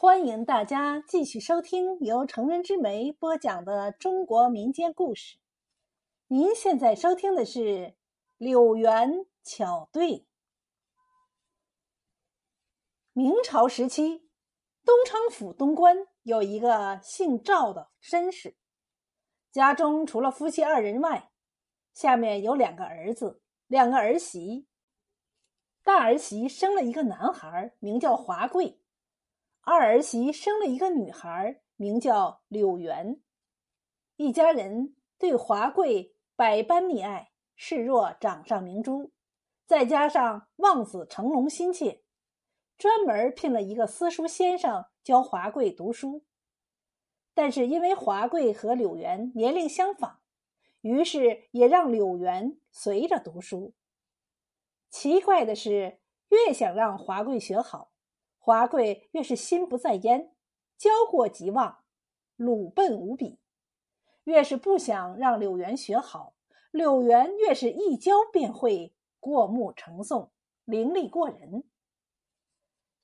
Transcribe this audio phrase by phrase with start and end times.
[0.00, 5.38] 欢迎大家继续收听由成人之美播讲的中国民间故事。
[6.28, 7.60] 您现在收听的是
[8.36, 10.10] 《柳园巧对》。
[13.12, 14.28] 明朝时期，
[14.84, 18.54] 东昌府东关有一个姓赵的绅士，
[19.50, 21.32] 家中除了夫妻二人外，
[21.92, 24.68] 下面有两个儿子，两个儿媳。
[25.82, 28.77] 大儿媳生了一个男孩，名叫华贵。
[29.70, 33.20] 二儿媳生了一个女孩，名叫柳元。
[34.16, 39.12] 一家人对华贵百般溺爱，视若掌上明珠。
[39.66, 42.00] 再加上望子成龙心切，
[42.78, 46.24] 专门聘了一个私塾先生教华贵读书。
[47.34, 50.20] 但是因为华贵和柳元年龄相仿，
[50.80, 53.74] 于是也让柳元随着读书。
[54.88, 56.00] 奇怪的是，
[56.30, 57.92] 越想让华贵学好。
[58.48, 60.32] 华贵越是心不在焉，
[60.78, 61.80] 教过即忘，
[62.36, 63.36] 鲁笨无比；
[64.24, 66.32] 越是不想让柳元学好，
[66.70, 70.30] 柳元越是一教便会，过目成诵，
[70.64, 71.64] 伶俐过人。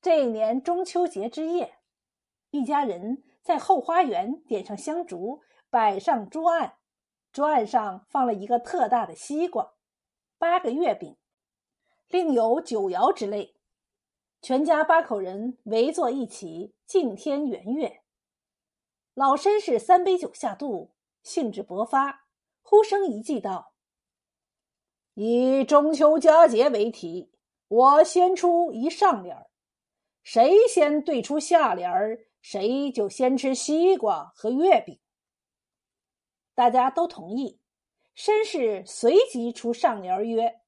[0.00, 1.76] 这一年中秋节之夜，
[2.48, 6.78] 一家人在后花园点上香烛，摆上桌案，
[7.30, 9.74] 桌案上放了一个特大的西瓜，
[10.38, 11.18] 八个月饼，
[12.08, 13.53] 另有酒肴之类。
[14.44, 18.02] 全家八口人围坐一起，敬天圆月。
[19.14, 20.92] 老绅士三杯酒下肚，
[21.22, 22.26] 兴致勃发，
[22.60, 23.72] 呼声一记道
[25.16, 27.32] ：“以中秋佳节为题，
[27.68, 29.46] 我先出一上联儿，
[30.22, 35.00] 谁先对出下联儿，谁就先吃西瓜和月饼。”
[36.54, 37.58] 大家都同意。
[38.14, 40.60] 绅士随即出上联曰：“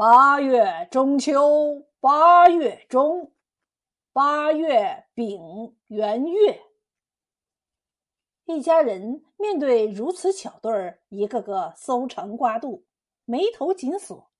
[0.00, 3.34] 八月中秋。”八月中，
[4.14, 6.62] 八月丙元月，
[8.46, 12.86] 一家人面对如此巧对儿，一个个搜肠刮肚，
[13.26, 14.30] 眉头紧锁，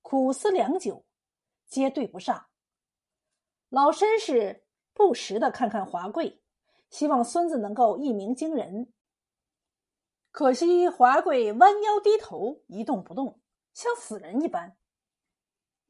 [0.00, 1.04] 苦思良久，
[1.66, 2.46] 皆对不上。
[3.68, 6.40] 老绅士不时的看看华贵，
[6.88, 8.90] 希望孙子能够一鸣惊人。
[10.30, 13.38] 可惜华贵弯腰低头，一动不动，
[13.74, 14.78] 像死人一般。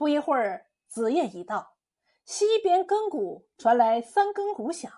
[0.02, 0.66] 不一会儿。
[0.88, 1.76] 子夜已到，
[2.24, 4.92] 西边更鼓传来三更鼓响。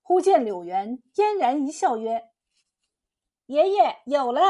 [0.00, 2.30] 忽见柳元嫣然一笑，曰
[3.44, 4.40] ：“爷爷有了！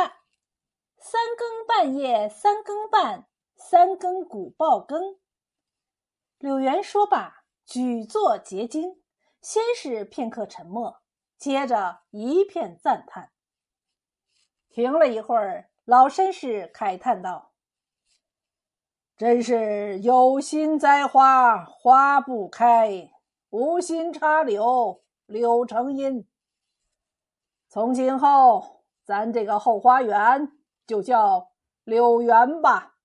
[0.98, 5.18] 三更半夜三更半，三更鼓报更。”
[6.38, 9.02] 柳元说罢，举座结惊，
[9.40, 11.02] 先是片刻沉默，
[11.36, 13.32] 接着一片赞叹。
[14.68, 17.54] 停了一会儿，老绅士慨叹道。
[19.16, 23.10] 真是有心栽花花不开，
[23.48, 26.28] 无心插柳柳成荫。
[27.66, 30.52] 从今后，咱这个后花园
[30.86, 31.52] 就叫
[31.84, 32.95] 柳园吧。